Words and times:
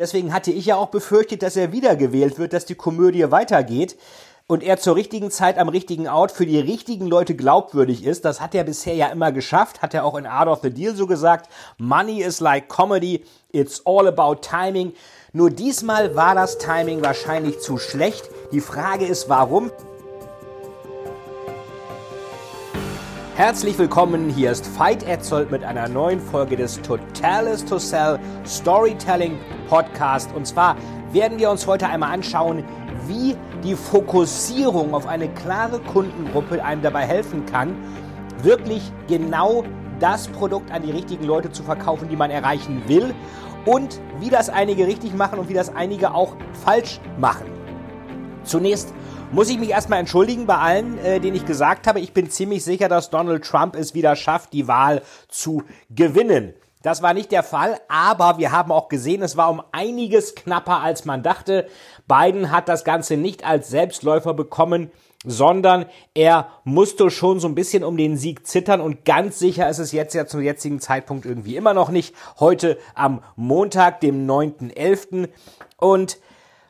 Deswegen 0.00 0.32
hatte 0.32 0.50
ich 0.50 0.64
ja 0.64 0.76
auch 0.76 0.88
befürchtet, 0.88 1.42
dass 1.42 1.56
er 1.56 1.72
wiedergewählt 1.72 2.38
wird, 2.38 2.54
dass 2.54 2.64
die 2.64 2.74
Komödie 2.74 3.30
weitergeht 3.30 3.98
und 4.46 4.62
er 4.62 4.78
zur 4.78 4.96
richtigen 4.96 5.30
Zeit 5.30 5.58
am 5.58 5.68
richtigen 5.68 6.08
Ort 6.08 6.32
für 6.32 6.46
die 6.46 6.58
richtigen 6.58 7.06
Leute 7.06 7.36
glaubwürdig 7.36 8.06
ist. 8.06 8.24
Das 8.24 8.40
hat 8.40 8.54
er 8.54 8.64
bisher 8.64 8.94
ja 8.94 9.08
immer 9.08 9.30
geschafft, 9.30 9.82
hat 9.82 9.92
er 9.92 10.06
auch 10.06 10.16
in 10.16 10.24
Art 10.24 10.48
of 10.48 10.60
the 10.62 10.70
Deal 10.70 10.94
so 10.94 11.06
gesagt. 11.06 11.50
Money 11.76 12.22
is 12.22 12.40
like 12.40 12.70
comedy, 12.70 13.26
it's 13.52 13.82
all 13.84 14.08
about 14.08 14.36
timing. 14.36 14.94
Nur 15.34 15.50
diesmal 15.50 16.16
war 16.16 16.34
das 16.34 16.56
Timing 16.56 17.04
wahrscheinlich 17.04 17.60
zu 17.60 17.76
schlecht. 17.76 18.30
Die 18.52 18.62
Frage 18.62 19.04
ist, 19.04 19.28
warum? 19.28 19.70
Herzlich 23.36 23.78
willkommen, 23.78 24.30
hier 24.30 24.50
ist 24.50 24.78
Veit 24.78 25.02
Etzold 25.02 25.50
mit 25.50 25.62
einer 25.62 25.88
neuen 25.88 26.20
Folge 26.20 26.56
des 26.56 26.80
Totalis 26.80 27.64
to 27.64 27.78
Sell 27.78 28.18
Storytelling 28.46 29.38
Podcast. 29.70 30.34
Und 30.34 30.46
zwar 30.46 30.76
werden 31.12 31.38
wir 31.38 31.50
uns 31.50 31.66
heute 31.66 31.86
einmal 31.88 32.12
anschauen, 32.12 32.64
wie 33.06 33.36
die 33.64 33.74
Fokussierung 33.74 34.92
auf 34.92 35.06
eine 35.06 35.28
klare 35.28 35.78
Kundengruppe 35.78 36.62
einem 36.62 36.82
dabei 36.82 37.06
helfen 37.06 37.46
kann, 37.46 37.74
wirklich 38.42 38.92
genau 39.08 39.64
das 40.00 40.28
Produkt 40.28 40.70
an 40.72 40.82
die 40.82 40.90
richtigen 40.90 41.24
Leute 41.24 41.52
zu 41.52 41.62
verkaufen, 41.62 42.08
die 42.08 42.16
man 42.16 42.30
erreichen 42.30 42.82
will 42.88 43.14
und 43.64 44.00
wie 44.18 44.30
das 44.30 44.48
einige 44.48 44.86
richtig 44.86 45.14
machen 45.14 45.38
und 45.38 45.48
wie 45.48 45.54
das 45.54 45.74
einige 45.74 46.14
auch 46.14 46.34
falsch 46.64 47.00
machen. 47.18 47.46
Zunächst 48.42 48.92
muss 49.32 49.50
ich 49.50 49.58
mich 49.58 49.70
erstmal 49.70 50.00
entschuldigen 50.00 50.46
bei 50.46 50.56
allen, 50.56 50.98
äh, 50.98 51.20
denen 51.20 51.36
ich 51.36 51.46
gesagt 51.46 51.86
habe, 51.86 52.00
ich 52.00 52.12
bin 52.12 52.30
ziemlich 52.30 52.64
sicher, 52.64 52.88
dass 52.88 53.10
Donald 53.10 53.44
Trump 53.44 53.76
es 53.76 53.94
wieder 53.94 54.16
schafft, 54.16 54.52
die 54.52 54.66
Wahl 54.66 55.02
zu 55.28 55.62
gewinnen. 55.90 56.54
Das 56.82 57.02
war 57.02 57.12
nicht 57.12 57.30
der 57.30 57.42
Fall, 57.42 57.78
aber 57.88 58.38
wir 58.38 58.52
haben 58.52 58.72
auch 58.72 58.88
gesehen, 58.88 59.22
es 59.22 59.36
war 59.36 59.50
um 59.50 59.62
einiges 59.70 60.34
knapper, 60.34 60.80
als 60.80 61.04
man 61.04 61.22
dachte. 61.22 61.66
Biden 62.08 62.50
hat 62.50 62.70
das 62.70 62.84
Ganze 62.84 63.18
nicht 63.18 63.44
als 63.44 63.68
Selbstläufer 63.68 64.32
bekommen, 64.32 64.90
sondern 65.22 65.84
er 66.14 66.48
musste 66.64 67.10
schon 67.10 67.38
so 67.38 67.48
ein 67.48 67.54
bisschen 67.54 67.84
um 67.84 67.98
den 67.98 68.16
Sieg 68.16 68.46
zittern 68.46 68.80
und 68.80 69.04
ganz 69.04 69.38
sicher 69.38 69.68
ist 69.68 69.78
es 69.78 69.92
jetzt 69.92 70.14
ja 70.14 70.26
zum 70.26 70.40
jetzigen 70.40 70.80
Zeitpunkt 70.80 71.26
irgendwie 71.26 71.56
immer 71.56 71.74
noch 71.74 71.90
nicht. 71.90 72.14
Heute 72.38 72.78
am 72.94 73.22
Montag, 73.36 74.00
dem 74.00 74.26
9.11. 74.26 75.28
Und 75.76 76.18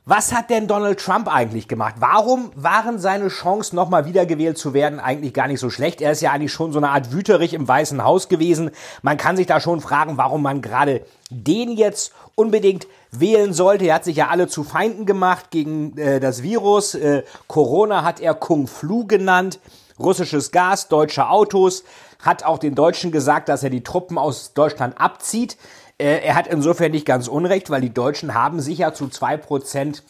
was 0.06 0.33
hat 0.33 0.48
denn 0.51 0.67
Donald 0.67 0.98
Trump 0.98 1.33
eigentlich 1.33 1.69
gemacht? 1.69 1.97
Warum 1.98 2.51
waren 2.56 2.98
seine 2.98 3.29
Chancen, 3.29 3.77
nochmal 3.77 4.07
wiedergewählt 4.07 4.57
zu 4.57 4.73
werden, 4.73 4.98
eigentlich 4.98 5.34
gar 5.34 5.47
nicht 5.47 5.61
so 5.61 5.69
schlecht? 5.69 6.01
Er 6.01 6.12
ist 6.12 6.23
ja 6.23 6.33
eigentlich 6.33 6.53
schon 6.53 6.73
so 6.73 6.79
eine 6.79 6.89
Art 6.89 7.12
Wüterich 7.12 7.53
im 7.53 7.69
Weißen 7.69 8.03
Haus 8.03 8.29
gewesen. 8.29 8.70
Man 9.03 9.19
kann 9.19 9.37
sich 9.37 9.47
da 9.47 9.61
schon 9.61 9.81
fragen, 9.81 10.17
warum 10.17 10.42
man 10.42 10.62
gerade 10.62 11.05
den 11.31 11.73
jetzt 11.73 12.12
unbedingt 12.34 12.87
wählen 13.12 13.53
sollte. 13.53 13.84
Er 13.84 13.97
hat 13.97 14.05
sich 14.05 14.17
ja 14.17 14.29
alle 14.29 14.48
zu 14.48 14.65
Feinden 14.65 15.05
gemacht 15.05 15.51
gegen 15.51 15.97
äh, 15.98 16.19
das 16.19 16.42
Virus. 16.42 16.95
Äh, 16.95 17.23
Corona 17.47 18.03
hat 18.03 18.20
er 18.20 18.35
Kung 18.35 18.67
Flu 18.67 19.07
genannt. 19.07 19.61
Russisches 19.98 20.51
Gas, 20.51 20.89
deutsche 20.89 21.29
Autos. 21.29 21.85
Hat 22.23 22.45
auch 22.45 22.59
den 22.59 22.75
Deutschen 22.75 23.12
gesagt, 23.12 23.48
dass 23.51 23.62
er 23.62 23.70
die 23.70 23.83
Truppen 23.83 24.17
aus 24.17 24.55
Deutschland 24.55 24.98
abzieht. 24.98 25.57
Äh, 26.01 26.25
er 26.25 26.34
hat 26.34 26.47
insofern 26.47 26.93
nicht 26.93 27.05
ganz 27.05 27.29
unrecht, 27.29 27.69
weil 27.69 27.83
die 27.83 27.93
Deutschen 27.93 28.34
haben 28.34 28.61
sich 28.61 28.79
ja 28.79 28.95
zu 28.95 29.09
zwei 29.09 29.37
Prozent 29.37 30.03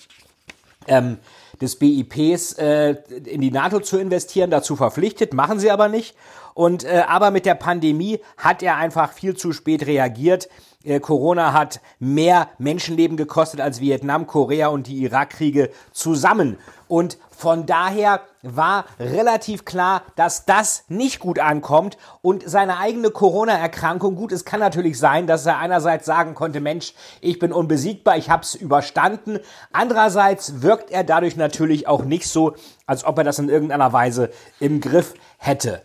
ähm, 0.87 1.19
des 1.61 1.77
BIPs 1.77 2.53
äh, 2.55 2.97
in 3.25 3.41
die 3.41 3.51
NATO 3.51 3.81
zu 3.81 3.99
investieren, 3.99 4.51
dazu 4.51 4.77
verpflichtet, 4.77 5.35
machen 5.35 5.59
sie 5.59 5.71
aber 5.71 5.89
nicht. 5.89 6.15
Und 6.55 6.85
äh, 6.85 7.05
aber 7.07 7.31
mit 7.31 7.47
der 7.47 7.55
Pandemie 7.55 8.21
hat 8.37 8.63
er 8.63 8.77
einfach 8.77 9.13
viel 9.13 9.37
zu 9.37 9.53
spät 9.53 9.87
reagiert. 9.87 10.49
Äh, 10.83 11.01
Corona 11.01 11.53
hat 11.53 11.81
mehr 11.99 12.49
Menschenleben 12.59 13.17
gekostet 13.17 13.61
als 13.61 13.81
Vietnam, 13.81 14.27
Korea 14.27 14.69
und 14.69 14.87
die 14.87 15.03
Irakkriege 15.03 15.71
zusammen. 15.93 16.57
Und 16.89 17.19
von 17.31 17.67
daher 17.67 18.21
war 18.43 18.85
relativ 18.99 19.65
klar, 19.65 20.03
dass 20.17 20.45
das 20.45 20.85
nicht 20.89 21.21
gut 21.21 21.39
ankommt 21.39 21.99
und 22.23 22.49
seine 22.49 22.79
eigene 22.79 23.11
Corona-Erkrankung, 23.11 24.17
gut, 24.17 24.33
es 24.33 24.45
kann 24.45 24.61
natürlich 24.61 24.99
sein, 24.99 25.27
dass 25.27 25.47
er 25.47 25.59
einerseits 25.59 26.07
sagen 26.07 26.35
konnte, 26.35 26.61
Mensch, 26.61 26.95
ich 27.21 27.39
bin 27.39 27.53
unbesiegbar, 27.53 28.17
ich 28.17 28.29
hab's 28.29 28.55
überstanden. 28.55 29.39
Andererseits 29.73 30.63
wirkt 30.63 30.91
er 30.91 31.05
dadurch 31.05 31.37
natürlich 31.37 31.87
auch 31.87 32.05
nicht 32.05 32.27
so, 32.27 32.55
als 32.87 33.05
ob 33.05 33.19
er 33.19 33.25
das 33.25 33.39
in 33.39 33.49
irgendeiner 33.49 33.93
Weise 33.93 34.31
im 34.59 34.81
Griff 34.81 35.15
hätte. 35.39 35.83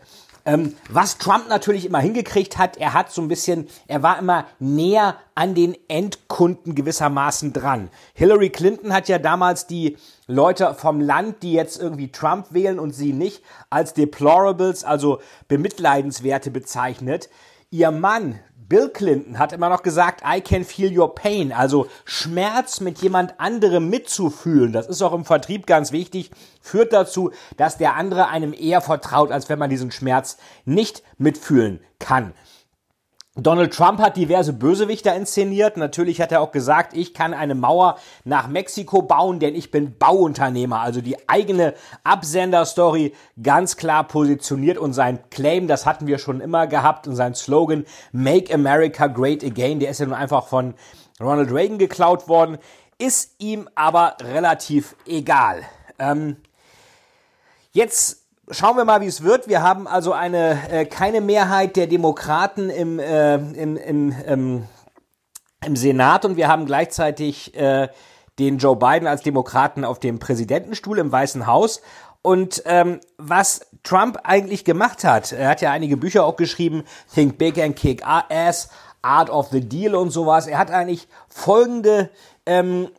Ähm, 0.47 0.75
was 0.89 1.17
Trump 1.17 1.49
natürlich 1.49 1.85
immer 1.85 1.99
hingekriegt 1.99 2.59
hat, 2.59 2.77
er 2.77 2.93
hat 2.93 3.11
so 3.11 3.21
ein 3.21 3.27
bisschen, 3.27 3.67
er 3.87 4.03
war 4.03 4.19
immer 4.19 4.45
näher 4.59 5.17
an 5.33 5.55
den 5.55 5.75
Endkunden 5.87 6.75
gewissermaßen 6.75 7.51
dran. 7.51 7.89
Hillary 8.13 8.51
Clinton 8.51 8.93
hat 8.93 9.07
ja 9.07 9.17
damals 9.17 9.65
die 9.65 9.97
Leute 10.27 10.75
vom 10.75 11.01
Land, 11.01 11.41
die 11.41 11.53
jetzt 11.53 11.81
irgendwie 11.81 12.11
Trump 12.11 12.47
wählen 12.51 12.77
und 12.77 12.91
sie 12.91 13.11
nicht, 13.11 13.43
als 13.71 13.93
Deplorables, 13.93 14.83
also 14.83 15.19
Bemitleidenswerte 15.47 16.51
bezeichnet. 16.51 17.29
Ihr 17.71 17.89
Mann, 17.89 18.39
Bill 18.67 18.89
Clinton 18.89 19.37
hat 19.37 19.53
immer 19.53 19.69
noch 19.69 19.83
gesagt, 19.83 20.23
I 20.25 20.41
can 20.41 20.63
feel 20.63 20.97
your 20.97 21.13
pain, 21.13 21.51
also 21.51 21.87
Schmerz 22.03 22.79
mit 22.79 22.97
jemand 22.99 23.39
anderem 23.39 23.89
mitzufühlen. 23.89 24.71
Das 24.71 24.87
ist 24.87 25.03
auch 25.03 25.13
im 25.13 25.23
Vertrieb 25.23 25.67
ganz 25.67 25.91
wichtig, 25.91 26.31
führt 26.61 26.91
dazu, 26.91 27.31
dass 27.57 27.77
der 27.77 27.95
andere 27.95 28.27
einem 28.27 28.53
eher 28.53 28.81
vertraut, 28.81 29.31
als 29.31 29.49
wenn 29.49 29.59
man 29.59 29.69
diesen 29.69 29.91
Schmerz 29.91 30.37
nicht 30.65 31.03
mitfühlen 31.19 31.79
kann. 31.99 32.33
Donald 33.37 33.73
Trump 33.73 33.99
hat 33.99 34.15
diverse 34.15 34.53
Bösewichter 34.53 35.13
inszeniert. 35.13 35.75
Natürlich 35.75 36.21
hat 36.21 36.31
er 36.31 36.39
auch 36.39 36.53
gesagt, 36.53 36.95
ich 36.95 37.13
kann 37.13 37.33
eine 37.33 37.53
Mauer 37.53 37.97
nach 38.23 38.47
Mexiko 38.47 39.01
bauen, 39.01 39.39
denn 39.39 39.55
ich 39.55 39.71
bin 39.71 39.97
Bauunternehmer. 39.97 40.79
Also 40.79 41.01
die 41.01 41.27
eigene 41.27 41.73
Absenderstory 42.05 43.13
ganz 43.43 43.75
klar 43.75 44.05
positioniert 44.07 44.77
und 44.77 44.93
sein 44.93 45.19
Claim, 45.31 45.67
das 45.67 45.85
hatten 45.85 46.07
wir 46.07 46.17
schon 46.17 46.39
immer 46.39 46.65
gehabt 46.67 47.09
und 47.09 47.17
sein 47.17 47.35
Slogan 47.35 47.85
Make 48.13 48.53
America 48.53 49.07
Great 49.07 49.43
Again, 49.43 49.81
der 49.81 49.89
ist 49.89 49.99
ja 49.99 50.05
nun 50.05 50.15
einfach 50.15 50.47
von 50.47 50.73
Ronald 51.19 51.51
Reagan 51.51 51.77
geklaut 51.77 52.29
worden, 52.29 52.57
ist 52.99 53.35
ihm 53.39 53.67
aber 53.75 54.15
relativ 54.21 54.95
egal. 55.05 55.63
Ähm, 55.99 56.37
jetzt 57.73 58.24
Schauen 58.51 58.77
wir 58.77 58.85
mal, 58.85 59.01
wie 59.01 59.07
es 59.07 59.23
wird. 59.23 59.47
Wir 59.47 59.63
haben 59.63 59.87
also 59.87 60.13
eine 60.13 60.69
äh, 60.69 60.85
keine 60.85 61.19
Mehrheit 61.19 61.75
der 61.75 61.87
Demokraten 61.87 62.69
im, 62.69 62.99
äh, 62.99 63.35
im, 63.35 63.75
im, 63.75 64.11
im, 64.11 64.63
im 65.65 65.75
Senat 65.75 66.25
und 66.25 66.37
wir 66.37 66.47
haben 66.47 66.67
gleichzeitig 66.67 67.55
äh, 67.55 67.87
den 68.37 68.59
Joe 68.59 68.75
Biden 68.75 69.07
als 69.07 69.23
Demokraten 69.23 69.83
auf 69.83 69.99
dem 69.99 70.19
Präsidentenstuhl 70.19 70.99
im 70.99 71.11
Weißen 71.11 71.47
Haus. 71.47 71.81
Und 72.21 72.61
ähm, 72.65 72.99
was 73.17 73.65
Trump 73.81 74.19
eigentlich 74.23 74.63
gemacht 74.63 75.03
hat, 75.03 75.31
er 75.31 75.49
hat 75.49 75.61
ja 75.61 75.71
einige 75.71 75.97
Bücher 75.97 76.23
auch 76.23 76.35
geschrieben, 76.35 76.83
Think 77.11 77.39
Big 77.39 77.57
and 77.57 77.75
Kick 77.75 78.03
Ass, 78.05 78.69
Art 79.01 79.31
of 79.31 79.47
the 79.49 79.61
Deal 79.61 79.95
und 79.95 80.11
sowas. 80.11 80.45
Er 80.45 80.59
hat 80.59 80.69
eigentlich 80.69 81.07
folgende 81.29 82.11
ähm, 82.45 82.89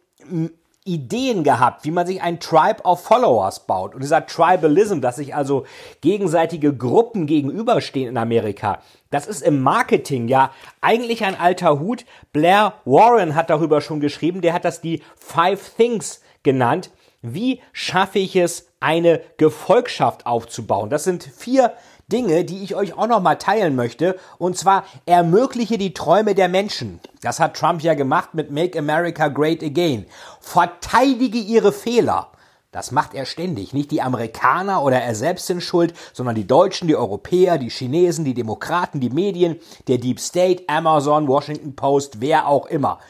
Ideen 0.87 1.45
gehabt, 1.45 1.85
wie 1.85 1.91
man 1.91 2.07
sich 2.07 2.23
ein 2.23 2.41
Tribe 2.41 2.85
of 2.85 3.03
Followers 3.03 3.67
baut. 3.67 3.95
Und 3.95 4.03
dieser 4.03 4.27
Tribalism, 4.27 5.01
dass 5.01 5.17
sich 5.17 5.35
also 5.35 5.65
gegenseitige 6.01 6.75
Gruppen 6.75 7.27
gegenüberstehen 7.27 8.09
in 8.09 8.17
Amerika, 8.17 8.81
das 9.11 9.27
ist 9.27 9.43
im 9.43 9.63
Marketing 9.63 10.29
ja 10.29 10.51
eigentlich 10.81 11.25
ein 11.25 11.39
alter 11.39 11.79
Hut. 11.79 12.05
Blair 12.33 12.75
Warren 12.85 13.35
hat 13.35 13.51
darüber 13.51 13.81
schon 13.81 14.01
geschrieben, 14.01 14.41
der 14.41 14.53
hat 14.53 14.65
das 14.65 14.81
die 14.81 15.03
Five 15.17 15.75
Things 15.77 16.23
genannt. 16.43 16.91
Wie 17.23 17.61
schaffe 17.73 18.19
ich 18.19 18.37
es, 18.37 18.69
eine 18.79 19.21
Gefolgschaft 19.37 20.27
aufzubauen? 20.27 20.91
Das 20.91 21.05
sind 21.05 21.25
vier 21.25 21.73
Dinge, 22.13 22.45
die 22.45 22.63
ich 22.63 22.77
euch 22.77 22.97
auch 22.97 23.09
nochmal 23.09 23.37
teilen 23.37 23.75
möchte. 23.75 24.17
Und 24.39 24.57
zwar 24.57 24.85
ermögliche 25.07 25.77
die 25.77 25.93
Träume 25.93 26.37
der 26.37 26.49
Menschen. 26.49 27.01
Das 27.21 27.41
hat 27.41 27.57
Trump 27.57 27.83
ja 27.83 27.95
gemacht 27.95 28.35
mit 28.35 28.53
Make 28.53 28.79
America 28.79 29.27
Great 29.27 29.63
Again. 29.63 30.07
Verteidige 30.41 31.39
ihre 31.39 31.73
Fehler. 31.73 32.29
Das 32.71 32.93
macht 32.93 33.15
er 33.15 33.25
ständig. 33.25 33.73
Nicht 33.73 33.91
die 33.91 34.03
Amerikaner 34.03 34.83
oder 34.83 35.01
er 35.01 35.15
selbst 35.17 35.47
sind 35.47 35.63
schuld, 35.63 35.95
sondern 36.13 36.37
die 36.37 36.47
Deutschen, 36.47 36.87
die 36.87 36.95
Europäer, 36.95 37.59
die 37.59 37.71
Chinesen, 37.71 38.25
die 38.25 38.35
Demokraten, 38.35 39.01
die 39.01 39.11
Medien, 39.11 39.59
der 39.89 39.99
Deep 39.99 40.21
State, 40.21 40.65
Amazon, 40.69 41.27
Washington 41.27 41.75
Post, 41.75 42.21
wer 42.21 42.47
auch 42.47 42.67
immer. 42.67 43.01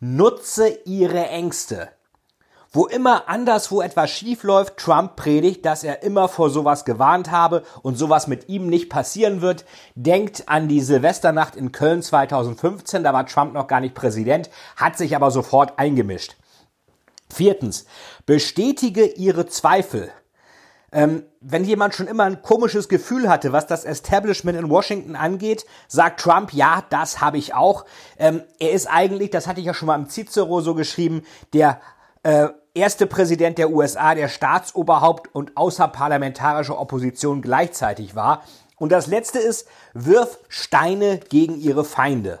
Nutze 0.00 0.68
ihre 0.86 1.28
Ängste. 1.28 1.90
Wo 2.72 2.86
immer 2.86 3.28
anderswo 3.28 3.82
etwas 3.82 4.12
schief 4.12 4.44
läuft, 4.44 4.76
Trump 4.76 5.16
predigt, 5.16 5.66
dass 5.66 5.82
er 5.82 6.04
immer 6.04 6.28
vor 6.28 6.50
sowas 6.50 6.84
gewarnt 6.84 7.32
habe 7.32 7.64
und 7.82 7.96
sowas 7.96 8.28
mit 8.28 8.48
ihm 8.48 8.68
nicht 8.68 8.88
passieren 8.88 9.40
wird. 9.40 9.64
Denkt 9.96 10.44
an 10.48 10.68
die 10.68 10.80
Silvesternacht 10.80 11.56
in 11.56 11.72
Köln 11.72 12.00
2015, 12.00 13.02
da 13.02 13.12
war 13.12 13.26
Trump 13.26 13.54
noch 13.54 13.66
gar 13.66 13.80
nicht 13.80 13.96
Präsident, 13.96 14.50
hat 14.76 14.96
sich 14.96 15.16
aber 15.16 15.32
sofort 15.32 15.80
eingemischt. 15.80 16.36
Viertens, 17.28 17.86
bestätige 18.24 19.04
ihre 19.04 19.46
Zweifel. 19.46 20.12
Ähm, 20.92 21.24
wenn 21.40 21.64
jemand 21.64 21.94
schon 21.94 22.06
immer 22.06 22.24
ein 22.24 22.42
komisches 22.42 22.88
Gefühl 22.88 23.28
hatte, 23.28 23.52
was 23.52 23.66
das 23.66 23.84
Establishment 23.84 24.58
in 24.58 24.70
Washington 24.70 25.16
angeht, 25.16 25.64
sagt 25.88 26.20
Trump, 26.20 26.52
ja, 26.52 26.84
das 26.90 27.20
habe 27.20 27.38
ich 27.38 27.52
auch. 27.52 27.84
Ähm, 28.16 28.42
er 28.60 28.70
ist 28.70 28.86
eigentlich, 28.86 29.30
das 29.30 29.48
hatte 29.48 29.58
ich 29.58 29.66
ja 29.66 29.74
schon 29.74 29.86
mal 29.86 29.96
im 29.96 30.08
Cicero 30.08 30.60
so 30.60 30.74
geschrieben, 30.74 31.22
der 31.52 31.80
äh, 32.22 32.48
erste 32.74 33.06
Präsident 33.06 33.58
der 33.58 33.70
USA, 33.70 34.14
der 34.14 34.28
Staatsoberhaupt 34.28 35.34
und 35.34 35.56
außerparlamentarische 35.56 36.78
Opposition 36.78 37.42
gleichzeitig 37.42 38.14
war. 38.14 38.44
Und 38.76 38.92
das 38.92 39.06
letzte 39.06 39.38
ist, 39.38 39.68
wirf 39.92 40.38
Steine 40.48 41.18
gegen 41.18 41.60
ihre 41.60 41.84
Feinde. 41.84 42.40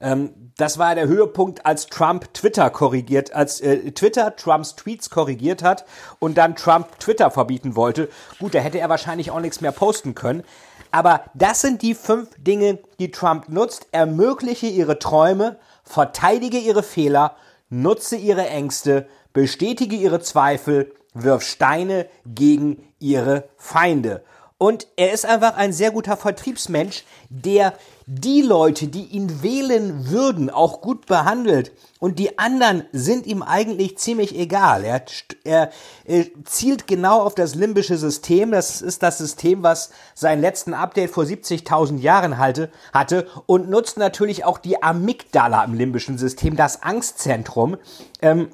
Ähm, 0.00 0.52
das 0.58 0.78
war 0.78 0.94
der 0.94 1.06
Höhepunkt, 1.06 1.64
als 1.64 1.86
Trump 1.86 2.32
Twitter 2.34 2.70
korrigiert, 2.70 3.32
als 3.32 3.60
äh, 3.60 3.92
Twitter 3.92 4.36
Trumps 4.36 4.74
Tweets 4.74 5.10
korrigiert 5.10 5.62
hat 5.62 5.84
und 6.18 6.38
dann 6.38 6.56
Trump 6.56 6.98
Twitter 6.98 7.30
verbieten 7.30 7.76
wollte. 7.76 8.08
Gut, 8.38 8.54
da 8.54 8.58
hätte 8.58 8.78
er 8.78 8.88
wahrscheinlich 8.88 9.30
auch 9.30 9.40
nichts 9.40 9.60
mehr 9.60 9.72
posten 9.72 10.14
können. 10.14 10.42
Aber 10.90 11.22
das 11.34 11.60
sind 11.60 11.82
die 11.82 11.94
fünf 11.94 12.30
Dinge, 12.38 12.78
die 12.98 13.10
Trump 13.10 13.48
nutzt. 13.48 13.88
Ermögliche 13.92 14.66
ihre 14.66 14.98
Träume, 14.98 15.58
verteidige 15.84 16.58
ihre 16.58 16.82
Fehler, 16.82 17.36
nutze 17.68 18.16
ihre 18.16 18.48
Ängste, 18.48 19.06
bestätige 19.32 19.96
ihre 19.96 20.20
Zweifel, 20.20 20.94
wirf 21.14 21.42
Steine 21.42 22.08
gegen 22.24 22.92
ihre 22.98 23.48
Feinde. 23.56 24.22
Und 24.58 24.86
er 24.96 25.12
ist 25.12 25.26
einfach 25.26 25.56
ein 25.56 25.74
sehr 25.74 25.90
guter 25.90 26.16
Vertriebsmensch, 26.16 27.04
der 27.28 27.74
die 28.06 28.40
Leute, 28.40 28.86
die 28.86 29.04
ihn 29.04 29.42
wählen 29.42 30.08
würden, 30.08 30.48
auch 30.48 30.80
gut 30.80 31.04
behandelt. 31.04 31.72
Und 31.98 32.18
die 32.18 32.38
anderen 32.38 32.84
sind 32.92 33.26
ihm 33.26 33.42
eigentlich 33.42 33.98
ziemlich 33.98 34.34
egal. 34.34 34.84
Er, 34.84 35.04
er, 35.44 35.70
er, 36.06 36.24
zielt 36.44 36.86
genau 36.86 37.20
auf 37.20 37.34
das 37.34 37.54
limbische 37.54 37.98
System. 37.98 38.50
Das 38.52 38.80
ist 38.80 39.02
das 39.02 39.18
System, 39.18 39.62
was 39.62 39.90
seinen 40.14 40.40
letzten 40.40 40.72
Update 40.72 41.10
vor 41.10 41.24
70.000 41.24 41.98
Jahren 41.98 42.38
halte, 42.38 42.70
hatte 42.94 43.26
und 43.44 43.68
nutzt 43.68 43.98
natürlich 43.98 44.46
auch 44.46 44.56
die 44.56 44.82
Amygdala 44.82 45.64
im 45.64 45.74
limbischen 45.74 46.16
System, 46.16 46.56
das 46.56 46.82
Angstzentrum. 46.82 47.76
Ähm, 48.22 48.48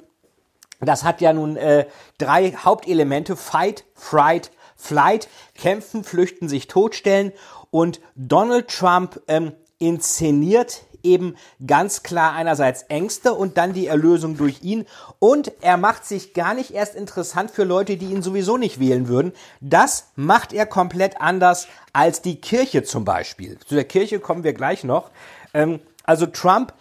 das 0.80 1.04
hat 1.04 1.20
ja 1.20 1.32
nun 1.32 1.56
äh, 1.56 1.86
drei 2.18 2.52
Hauptelemente. 2.52 3.36
Fight, 3.36 3.84
Fright, 3.94 4.50
Flight, 4.76 5.28
kämpfen, 5.54 6.04
flüchten, 6.04 6.48
sich 6.48 6.68
totstellen. 6.68 7.32
Und 7.70 8.00
Donald 8.14 8.68
Trump 8.68 9.20
ähm, 9.28 9.52
inszeniert 9.78 10.82
eben 11.02 11.36
ganz 11.66 12.02
klar 12.02 12.34
einerseits 12.34 12.82
Ängste 12.84 13.34
und 13.34 13.56
dann 13.58 13.72
die 13.72 13.86
Erlösung 13.86 14.36
durch 14.36 14.62
ihn. 14.62 14.86
Und 15.18 15.52
er 15.60 15.76
macht 15.76 16.04
sich 16.04 16.34
gar 16.34 16.54
nicht 16.54 16.72
erst 16.72 16.94
interessant 16.94 17.50
für 17.50 17.64
Leute, 17.64 17.96
die 17.96 18.06
ihn 18.06 18.22
sowieso 18.22 18.56
nicht 18.56 18.80
wählen 18.80 19.08
würden. 19.08 19.32
Das 19.60 20.08
macht 20.14 20.52
er 20.52 20.66
komplett 20.66 21.20
anders 21.20 21.66
als 21.92 22.22
die 22.22 22.40
Kirche 22.40 22.82
zum 22.82 23.04
Beispiel. 23.04 23.58
Zu 23.66 23.74
der 23.74 23.84
Kirche 23.84 24.20
kommen 24.20 24.44
wir 24.44 24.52
gleich 24.52 24.84
noch. 24.84 25.10
Ähm, 25.54 25.80
also 26.04 26.26
Trump 26.26 26.72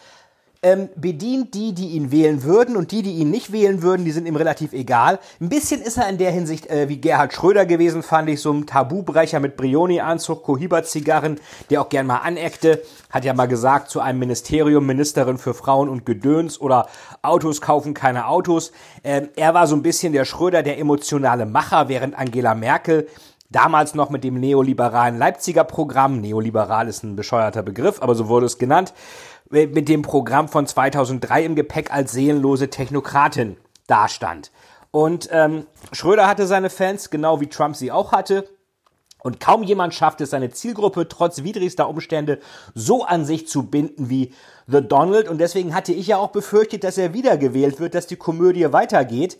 ähm, 0.64 0.90
bedient 0.96 1.56
die, 1.56 1.74
die 1.74 1.90
ihn 1.90 2.12
wählen 2.12 2.44
würden 2.44 2.76
und 2.76 2.92
die, 2.92 3.02
die 3.02 3.14
ihn 3.14 3.32
nicht 3.32 3.52
wählen 3.52 3.82
würden, 3.82 4.06
die 4.06 4.12
sind 4.12 4.28
ihm 4.28 4.36
relativ 4.36 4.74
egal. 4.74 5.20
Ein 5.40 5.50
bisschen 5.50 5.82
ist 5.82 5.98
er 5.98 6.08
in 6.08 6.20
der 6.20 6.32
Hinsicht 6.32 6.68
äh, 6.68 6.88
wie 6.88 7.02
Gerhard 7.02 7.34
Schröder 7.34 7.66
gewesen, 7.66 8.04
fand 8.04 8.30
ich, 8.30 8.42
so 8.42 8.54
ein 8.54 8.68
Tabubrecher 8.68 9.40
mit 9.40 9.58
Brioni-Anzug, 9.58 10.44
Cohiba-Zigarren, 10.44 11.40
der 11.72 11.82
auch 11.82 11.90
gern 11.90 12.06
mal 12.06 12.18
aneckte. 12.18 12.84
Hat 13.10 13.26
ja 13.26 13.34
mal 13.34 13.48
gesagt 13.48 13.90
zu 13.90 14.02
einem 14.02 14.20
Ministerium, 14.20 14.86
Ministerin 14.86 15.40
für 15.40 15.56
Frauen 15.56 15.90
und 15.90 16.06
Gedöns 16.06 16.62
oder 16.62 16.88
Autos 17.24 17.60
kaufen 17.60 17.96
keine 17.96 18.28
Autos. 18.28 18.72
Ähm, 19.04 19.30
er 19.36 19.56
war 19.56 19.66
so 19.66 19.76
ein 19.76 19.82
bisschen 19.82 20.14
der 20.14 20.26
Schröder, 20.26 20.62
der 20.62 20.78
emotionale 20.78 21.48
Macher, 21.48 21.90
während 21.90 22.18
Angela 22.18 22.54
Merkel 22.54 23.08
damals 23.52 23.96
noch 23.96 24.10
mit 24.10 24.24
dem 24.24 24.40
neoliberalen 24.40 25.18
Leipziger 25.18 25.64
Programm, 25.64 26.22
neoliberal 26.22 26.88
ist 26.88 27.04
ein 27.04 27.16
bescheuerter 27.16 27.64
Begriff, 27.64 28.02
aber 28.02 28.16
so 28.16 28.28
wurde 28.28 28.46
es 28.46 28.58
genannt, 28.58 28.94
mit 29.52 29.90
dem 29.90 30.02
Programm 30.02 30.48
von 30.48 30.66
2003 30.66 31.46
im 31.46 31.56
Gepäck 31.56 31.94
als 31.94 32.12
seelenlose 32.12 32.70
Technokratin 32.70 33.58
dastand. 33.88 34.52
Und 34.92 35.30
ähm, 35.32 35.66
Schröder 35.92 36.28
hatte 36.28 36.48
seine 36.48 36.70
Fans, 36.70 37.10
genau 37.10 37.40
wie 37.42 37.48
Trump 37.48 37.76
sie 37.76 37.92
auch 37.92 38.12
hatte. 38.12 38.48
Und 39.24 39.40
kaum 39.40 39.62
jemand 39.64 39.94
schafft 39.94 40.20
es, 40.22 40.32
seine 40.32 40.50
Zielgruppe 40.50 41.08
trotz 41.08 41.44
widrigster 41.44 41.88
Umstände 41.88 42.40
so 42.74 43.04
an 43.04 43.24
sich 43.24 43.48
zu 43.48 43.64
binden 43.64 44.10
wie 44.10 44.34
The 44.68 44.82
Donald. 44.82 45.30
Und 45.30 45.38
deswegen 45.38 45.76
hatte 45.76 45.94
ich 45.94 46.08
ja 46.08 46.18
auch 46.18 46.30
befürchtet, 46.30 46.84
dass 46.84 46.98
er 46.98 47.14
wiedergewählt 47.14 47.80
wird, 47.80 47.94
dass 47.94 48.08
die 48.08 48.16
Komödie 48.16 48.74
weitergeht 48.74 49.38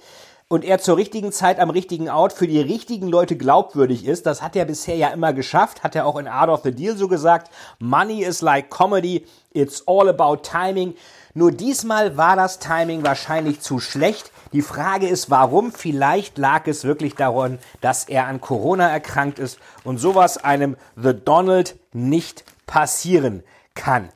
und 0.52 0.66
er 0.66 0.80
zur 0.80 0.98
richtigen 0.98 1.32
Zeit 1.32 1.62
am 1.62 1.70
richtigen 1.70 2.10
Ort 2.10 2.34
für 2.34 2.46
die 2.46 2.60
richtigen 2.60 3.08
Leute 3.08 3.38
glaubwürdig 3.38 4.06
ist. 4.06 4.26
Das 4.26 4.42
hat 4.42 4.54
er 4.58 4.66
bisher 4.66 4.98
ja 4.98 5.08
immer 5.08 5.32
geschafft, 5.32 5.82
hat 5.82 5.96
er 5.96 6.06
auch 6.06 6.18
in 6.18 6.28
Art 6.28 6.50
of 6.50 6.60
the 6.64 6.74
Deal 6.74 6.98
so 6.98 7.08
gesagt. 7.08 7.50
Money 7.80 8.26
is 8.26 8.42
like 8.42 8.70
comedy, 8.70 9.26
it's 9.54 9.88
all 9.88 10.10
about 10.10 10.44
timing. 10.44 10.94
Nur 11.34 11.54
diesmal 11.54 12.18
war 12.18 12.36
das 12.36 12.60
Timing 12.60 13.02
wahrscheinlich 13.02 13.62
zu 13.62 13.80
schlecht. 13.80 14.30
Die 14.52 14.62
Frage 14.62 15.08
ist, 15.08 15.30
warum? 15.30 15.72
Vielleicht 15.72 16.38
lag 16.38 16.68
es 16.68 16.84
wirklich 16.84 17.16
daran, 17.16 17.58
dass 17.80 18.10
er 18.10 18.28
an 18.28 18.42
Corona 18.42 18.90
erkrankt 18.90 19.40
ist 19.40 19.58
und 19.86 20.00
sowas 20.00 20.38
einem 20.38 20.76
The 20.98 21.14
Donald 21.14 21.78
nicht 21.94 22.44
passieren 22.68 23.44
kann. 23.74 24.10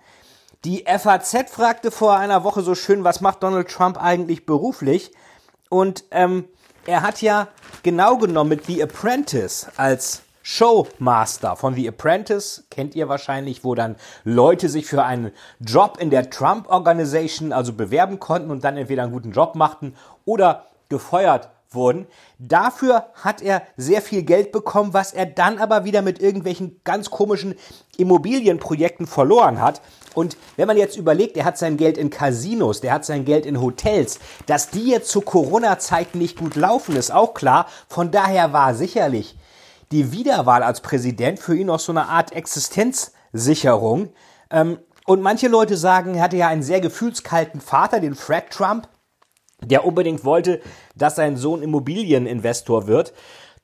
Die 0.66 0.84
FAZ 0.84 1.50
fragte 1.50 1.92
vor 1.92 2.18
einer 2.18 2.44
Woche 2.44 2.62
so 2.62 2.76
schön, 2.76 3.06
was 3.06 3.22
macht 3.22 3.42
Donald 3.42 3.70
Trump 3.70 4.04
eigentlich 4.04 4.46
beruflich? 4.46 5.14
Und 5.76 6.06
ähm, 6.12 6.46
er 6.86 7.02
hat 7.02 7.22
ja 7.22 7.50
genau 7.84 8.16
genommen 8.16 8.52
mit 8.52 8.66
The 8.66 8.82
Apprentice 8.82 9.68
als 9.76 10.22
Showmaster 10.42 11.58
von 11.58 11.74
The 11.74 11.90
Apprentice, 11.90 12.64
kennt 12.72 12.96
ihr 12.96 13.10
wahrscheinlich, 13.10 13.66
wo 13.66 13.76
dann 13.76 13.98
Leute 14.24 14.70
sich 14.70 14.86
für 14.86 15.04
einen 15.04 15.34
Job 15.60 15.98
in 16.00 16.12
der 16.12 16.30
Trump 16.30 16.70
Organization 16.70 17.52
also 17.52 17.74
bewerben 17.74 18.22
konnten 18.22 18.52
und 18.52 18.64
dann 18.64 18.78
entweder 18.78 19.04
einen 19.04 19.12
guten 19.12 19.34
Job 19.34 19.56
machten 19.56 19.96
oder 20.24 20.68
gefeuert 20.88 21.50
wurden. 21.76 22.08
Dafür 22.40 23.08
hat 23.14 23.42
er 23.42 23.62
sehr 23.78 24.02
viel 24.02 24.24
Geld 24.24 24.52
bekommen, 24.52 24.94
was 24.94 25.14
er 25.14 25.26
dann 25.26 25.60
aber 25.60 25.86
wieder 25.86 26.02
mit 26.02 26.20
irgendwelchen 26.22 26.82
ganz 26.84 27.12
komischen 27.12 27.56
Immobilienprojekten 27.98 29.06
verloren 29.08 29.62
hat. 29.62 29.82
Und 30.14 30.38
wenn 30.56 30.68
man 30.68 30.78
jetzt 30.78 30.98
überlegt, 30.98 31.38
er 31.38 31.46
hat 31.46 31.58
sein 31.58 31.78
Geld 31.78 31.98
in 31.98 32.10
Casinos, 32.10 32.82
der 32.82 32.94
hat 32.94 33.06
sein 33.06 33.26
Geld 33.26 33.46
in 33.46 33.62
Hotels, 33.62 34.20
dass 34.46 34.70
die 34.70 34.90
jetzt 34.90 35.10
zu 35.10 35.22
Corona-Zeiten 35.22 36.18
nicht 36.18 36.38
gut 36.40 36.56
laufen, 36.56 36.96
ist 36.96 37.12
auch 37.12 37.34
klar. 37.34 37.68
Von 37.88 38.12
daher 38.12 38.54
war 38.54 38.74
sicherlich 38.74 39.38
die 39.92 40.12
Wiederwahl 40.12 40.64
als 40.64 40.82
Präsident 40.82 41.40
für 41.40 41.56
ihn 41.56 41.70
auch 41.70 41.80
so 41.80 41.92
eine 41.92 42.08
Art 42.08 42.32
Existenzsicherung. 42.32 44.10
Ähm, 44.50 44.80
und 45.06 45.22
manche 45.22 45.48
Leute 45.48 45.78
sagen, 45.78 46.16
er 46.16 46.24
hatte 46.24 46.38
ja 46.38 46.48
einen 46.48 46.64
sehr 46.64 46.82
gefühlskalten 46.82 47.62
Vater, 47.62 48.00
den 48.00 48.16
Fred 48.16 48.50
Trump, 48.50 48.88
der 49.68 49.86
unbedingt 49.86 50.24
wollte, 50.26 50.62
dass 50.96 51.16
sein 51.16 51.38
Sohn 51.38 51.62
Immobilieninvestor 51.62 52.88
wird. 52.88 53.14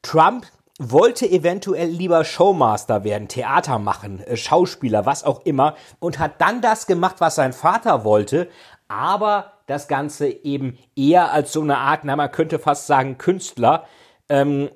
Trump 0.02 0.46
wollte 0.80 1.30
eventuell 1.30 1.90
lieber 1.90 2.24
Showmaster 2.24 3.04
werden, 3.04 3.28
Theater 3.28 3.78
machen, 3.78 4.20
äh, 4.22 4.36
Schauspieler, 4.36 5.06
was 5.06 5.24
auch 5.24 5.46
immer, 5.46 5.76
und 6.00 6.18
hat 6.18 6.42
dann 6.42 6.62
das 6.62 6.88
gemacht, 6.88 7.18
was 7.20 7.36
sein 7.36 7.54
Vater 7.54 8.04
wollte, 8.04 8.50
aber 8.88 9.54
das 9.68 9.88
Ganze 9.88 10.28
eben 10.28 10.78
eher 10.96 11.32
als 11.32 11.54
so 11.54 11.62
eine 11.62 11.78
Art, 11.78 12.02
na, 12.04 12.16
man 12.16 12.32
könnte 12.32 12.60
fast 12.60 12.88
sagen, 12.88 13.18
Künstler. 13.18 13.86
Ähm, 14.28 14.70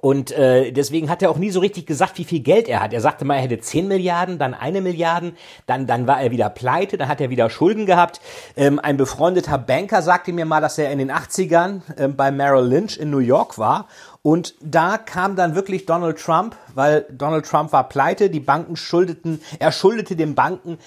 und 0.00 0.30
äh, 0.32 0.72
deswegen 0.72 1.10
hat 1.10 1.22
er 1.22 1.30
auch 1.30 1.36
nie 1.36 1.50
so 1.50 1.60
richtig 1.60 1.86
gesagt, 1.86 2.16
wie 2.16 2.24
viel 2.24 2.40
Geld 2.40 2.68
er 2.68 2.80
hat. 2.80 2.94
Er 2.94 3.02
sagte 3.02 3.24
mal, 3.24 3.34
er 3.34 3.42
hätte 3.42 3.60
10 3.60 3.86
Milliarden, 3.86 4.38
dann 4.38 4.54
eine 4.54 4.80
Milliarden, 4.80 5.36
dann, 5.66 5.86
dann 5.86 6.06
war 6.06 6.22
er 6.22 6.30
wieder 6.30 6.48
pleite, 6.48 6.96
dann 6.96 7.08
hat 7.08 7.20
er 7.20 7.28
wieder 7.28 7.50
Schulden 7.50 7.84
gehabt. 7.84 8.20
Ähm, 8.56 8.78
ein 8.78 8.96
befreundeter 8.96 9.58
Banker 9.58 10.00
sagte 10.00 10.32
mir 10.32 10.46
mal, 10.46 10.60
dass 10.60 10.78
er 10.78 10.90
in 10.90 10.98
den 10.98 11.12
80ern 11.12 11.80
äh, 11.96 12.08
bei 12.08 12.30
Merrill 12.30 12.66
Lynch 12.66 12.96
in 12.96 13.10
New 13.10 13.18
York 13.18 13.58
war. 13.58 13.88
Und 14.22 14.54
da 14.62 14.96
kam 14.96 15.36
dann 15.36 15.54
wirklich 15.54 15.86
Donald 15.86 16.18
Trump, 16.18 16.56
weil 16.74 17.06
Donald 17.10 17.46
Trump 17.46 17.72
war 17.72 17.88
pleite, 17.88 18.30
die 18.30 18.40
Banken 18.40 18.76
schuldeten, 18.76 19.40
er 19.58 19.72
schuldete 19.72 20.16
den 20.16 20.34
Banken 20.34 20.78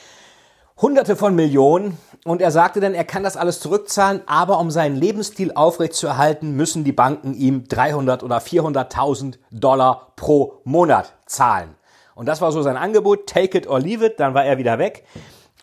Hunderte 0.82 1.16
von 1.16 1.36
Millionen 1.36 1.98
und 2.26 2.42
er 2.42 2.52
sagte 2.52 2.80
dann, 2.80 2.94
er 2.94 3.04
kann 3.04 3.24
das 3.24 3.38
alles 3.38 3.60
zurückzahlen, 3.60 4.22
aber 4.26 4.60
um 4.60 4.72
seinen 4.72 4.96
Lebensstil 4.96 5.52
aufrechtzuerhalten, 5.54 6.56
müssen 6.56 6.84
die 6.84 6.92
Banken 6.92 7.36
ihm 7.36 7.68
300 7.68 8.24
oder 8.24 8.38
400.000 8.38 9.38
Dollar 9.52 10.14
pro 10.16 10.62
Monat 10.64 11.14
zahlen. 11.26 11.76
Und 12.16 12.28
das 12.28 12.42
war 12.42 12.52
so 12.52 12.62
sein 12.62 12.78
Angebot, 12.78 13.28
take 13.28 13.58
it 13.58 13.68
or 13.68 13.80
leave 13.80 14.06
it, 14.06 14.20
dann 14.20 14.34
war 14.34 14.46
er 14.46 14.58
wieder 14.58 14.80
weg. 14.80 15.06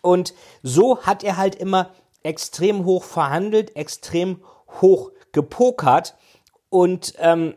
Und 0.02 0.34
so 0.62 1.02
hat 1.02 1.24
er 1.24 1.36
halt 1.36 1.54
immer 1.54 1.90
extrem 2.22 2.84
hoch 2.84 3.04
verhandelt, 3.04 3.76
extrem 3.76 4.42
hoch 4.80 5.10
gepokert 5.32 6.14
und 6.68 7.14
ähm, 7.18 7.54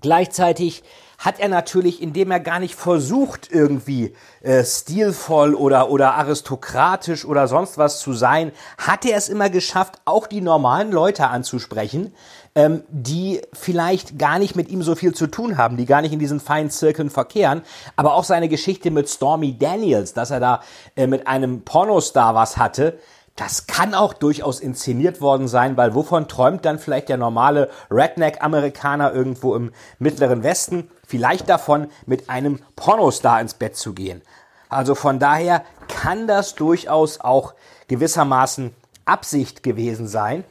gleichzeitig 0.00 0.82
hat 1.22 1.38
er 1.38 1.48
natürlich, 1.48 2.02
indem 2.02 2.32
er 2.32 2.40
gar 2.40 2.58
nicht 2.58 2.74
versucht, 2.74 3.48
irgendwie 3.50 4.12
äh, 4.42 4.64
stilvoll 4.64 5.54
oder, 5.54 5.88
oder 5.88 6.14
aristokratisch 6.14 7.24
oder 7.24 7.46
sonst 7.46 7.78
was 7.78 8.00
zu 8.00 8.12
sein, 8.12 8.50
hat 8.76 9.04
er 9.04 9.16
es 9.16 9.28
immer 9.28 9.48
geschafft, 9.48 10.00
auch 10.04 10.26
die 10.26 10.40
normalen 10.40 10.90
Leute 10.90 11.28
anzusprechen, 11.28 12.12
ähm, 12.56 12.82
die 12.88 13.40
vielleicht 13.52 14.18
gar 14.18 14.40
nicht 14.40 14.56
mit 14.56 14.68
ihm 14.68 14.82
so 14.82 14.96
viel 14.96 15.14
zu 15.14 15.28
tun 15.28 15.58
haben, 15.58 15.76
die 15.76 15.86
gar 15.86 16.02
nicht 16.02 16.12
in 16.12 16.18
diesen 16.18 16.40
feinen 16.40 16.70
Zirkeln 16.70 17.08
verkehren. 17.08 17.62
Aber 17.94 18.14
auch 18.14 18.24
seine 18.24 18.48
Geschichte 18.48 18.90
mit 18.90 19.08
Stormy 19.08 19.56
Daniels, 19.56 20.14
dass 20.14 20.32
er 20.32 20.40
da 20.40 20.60
äh, 20.96 21.06
mit 21.06 21.28
einem 21.28 21.62
Pornostar 21.62 22.34
was 22.34 22.56
hatte, 22.56 22.98
das 23.36 23.66
kann 23.66 23.94
auch 23.94 24.12
durchaus 24.12 24.60
inszeniert 24.60 25.20
worden 25.20 25.48
sein, 25.48 25.76
weil 25.76 25.94
wovon 25.94 26.28
träumt 26.28 26.64
dann 26.64 26.78
vielleicht 26.78 27.08
der 27.08 27.16
normale 27.16 27.70
Redneck-Amerikaner 27.90 29.12
irgendwo 29.12 29.54
im 29.54 29.72
Mittleren 29.98 30.42
Westen? 30.42 30.90
Vielleicht 31.06 31.48
davon, 31.48 31.88
mit 32.06 32.28
einem 32.28 32.60
Pornostar 32.76 33.40
ins 33.40 33.54
Bett 33.54 33.76
zu 33.76 33.94
gehen. 33.94 34.22
Also 34.68 34.94
von 34.94 35.18
daher 35.18 35.64
kann 35.88 36.26
das 36.26 36.54
durchaus 36.54 37.20
auch 37.20 37.54
gewissermaßen 37.88 38.74
Absicht 39.04 39.62
gewesen 39.62 40.08
sein. 40.08 40.44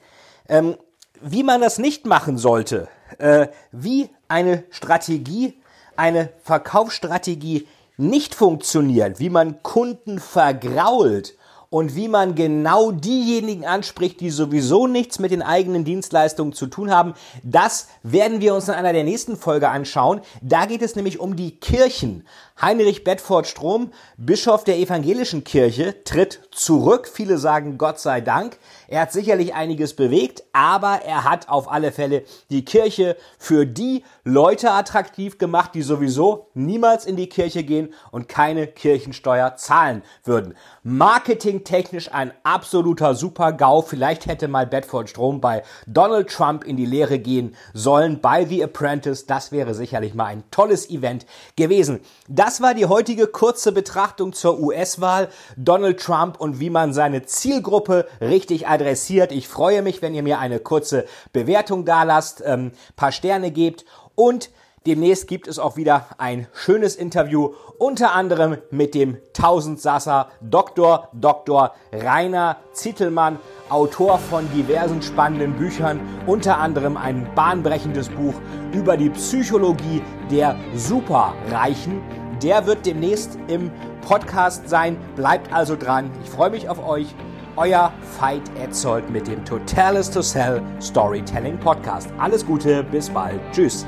Ähm, 0.50 0.76
wie 1.22 1.44
man 1.44 1.62
das 1.62 1.78
nicht 1.78 2.06
machen 2.06 2.38
sollte, 2.38 2.88
äh, 3.20 3.48
wie 3.72 4.10
eine 4.28 4.64
Strategie, 4.72 5.62
eine 5.96 6.30
Verkaufsstrategie 6.44 7.68
nicht 7.98 8.34
funktioniert, 8.34 9.20
wie 9.20 9.30
man 9.30 9.62
Kunden 9.62 10.20
vergrault 10.20 11.36
und 11.72 11.96
wie 11.96 12.10
man 12.10 12.36
genau 12.36 12.92
diejenigen 12.92 13.66
anspricht, 13.66 14.20
die 14.20 14.30
sowieso 14.30 14.88
nichts 14.88 15.20
mit 15.20 15.32
den 15.32 15.42
eigenen 15.42 15.86
Dienstleistungen 15.86 16.52
zu 16.52 16.68
tun 16.68 16.92
haben, 16.92 17.14
das 17.44 17.88
werden 18.04 18.42
wir 18.42 18.54
uns 18.54 18.68
in 18.68 18.74
einer 18.74 18.92
der 18.92 19.06
nächsten 19.06 19.38
Folge 19.38 19.70
anschauen. 19.70 20.20
Da 20.42 20.66
geht 20.66 20.82
es 20.82 20.98
nämlich 20.98 21.22
um 21.22 21.38
die 21.38 21.52
Kirchen. 21.52 22.28
Heinrich 22.62 23.04
Bedford 23.04 23.48
Strom, 23.48 23.92
Bischof 24.18 24.64
der 24.64 24.78
evangelischen 24.78 25.44
Kirche, 25.44 26.04
tritt 26.04 26.42
zurück. 26.52 27.10
Viele 27.12 27.40
sagen 27.40 27.80
Gott 27.80 28.00
sei 28.00 28.22
Dank. 28.22 28.60
Er 28.88 29.02
hat 29.02 29.12
sicherlich 29.12 29.56
einiges 29.56 29.96
bewegt, 29.96 30.44
aber 30.54 31.02
er 31.04 31.24
hat 31.24 31.50
auf 31.50 31.72
alle 31.72 31.92
Fälle 31.92 32.24
die 32.52 32.64
Kirche 32.64 33.18
für 33.40 33.66
die 33.66 34.04
Leute 34.24 34.72
attraktiv 34.72 35.40
gemacht, 35.40 35.72
die 35.74 35.82
sowieso 35.82 36.50
niemals 36.54 37.08
in 37.08 37.16
die 37.16 37.30
Kirche 37.30 37.64
gehen 37.64 37.96
und 38.12 38.30
keine 38.30 38.68
Kirchensteuer 38.68 39.56
zahlen 39.56 40.04
würden. 40.24 40.54
Marketingtechnisch 40.84 42.14
ein 42.14 42.32
absoluter 42.44 43.16
Super-GAU. 43.16 43.82
Vielleicht 43.82 44.28
hätte 44.28 44.48
mal 44.48 44.68
Bedford 44.68 45.10
Strom 45.10 45.42
bei 45.42 45.64
Donald 45.88 46.30
Trump 46.30 46.64
in 46.64 46.78
die 46.78 46.86
Lehre 46.86 47.18
gehen 47.18 47.56
sollen 47.74 48.22
bei 48.22 48.46
The 48.46 48.64
Apprentice. 48.64 49.26
Das 49.26 49.52
wäre 49.52 49.74
sicherlich 49.74 50.14
mal 50.14 50.26
ein 50.26 50.44
tolles 50.52 50.90
Event 50.90 51.26
gewesen. 51.56 52.02
Das 52.28 52.51
war 52.60 52.74
die 52.74 52.88
heutige 52.88 53.28
kurze 53.28 53.72
Betrachtung 53.72 54.34
zur 54.34 54.60
US-Wahl. 54.60 55.30
Donald 55.56 56.00
Trump 56.00 56.42
und 56.42 56.60
wie 56.60 56.72
man 56.72 56.92
seine 56.92 57.24
Zielgruppe 57.24 58.08
richtig 58.20 58.68
adressiert. 58.68 59.32
Ich 59.32 59.48
freue 59.48 59.84
mich, 59.84 60.02
wenn 60.02 60.16
ihr 60.16 60.24
mir 60.24 60.40
eine 60.40 60.60
kurze 60.60 61.06
Bewertung 61.32 61.86
da 61.86 62.02
lasst, 62.02 62.42
ähm, 62.44 62.72
paar 62.96 63.12
Sterne 63.12 63.52
gebt 63.52 63.86
und 64.16 64.50
Demnächst 64.88 65.28
gibt 65.28 65.48
es 65.48 65.60
auch 65.60 65.78
wieder 65.78 66.08
ein 66.18 66.48
schönes 66.54 66.96
Interview, 66.96 67.54
unter 67.78 68.16
anderem 68.16 68.58
mit 68.72 68.96
dem 68.96 69.20
Tausendsasser 69.32 70.30
Dr. 70.42 71.10
Dr. 71.14 71.76
Rainer 71.94 72.58
Zittelmann, 72.74 73.38
Autor 73.70 74.18
von 74.18 74.52
diversen 74.52 75.04
spannenden 75.04 75.56
Büchern, 75.56 76.00
unter 76.26 76.58
anderem 76.58 76.98
ein 76.98 77.30
bahnbrechendes 77.36 78.10
Buch 78.10 78.34
über 78.74 78.98
die 78.98 79.12
Psychologie 79.12 80.02
der 80.32 80.56
Superreichen. 80.74 82.02
Der 82.42 82.66
wird 82.66 82.86
demnächst 82.86 83.38
im 83.48 83.72
Podcast 84.02 84.68
sein. 84.68 84.98
Bleibt 85.16 85.54
also 85.54 85.76
dran. 85.76 86.10
Ich 86.24 86.30
freue 86.30 86.50
mich 86.50 86.68
auf 86.68 86.84
euch. 86.86 87.14
Euer 87.58 87.92
Veit 88.20 88.42
Etzold 88.58 89.10
mit 89.10 89.28
dem 89.28 89.44
Totalis 89.44 90.10
to 90.10 90.22
Sell 90.22 90.62
Storytelling 90.82 91.60
Podcast. 91.60 92.10
Alles 92.18 92.46
Gute, 92.46 92.84
bis 92.84 93.10
bald. 93.10 93.40
Tschüss. 93.52 93.86